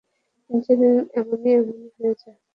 [0.49, 2.37] Engineering এমনি এমনি হয়ে যায়।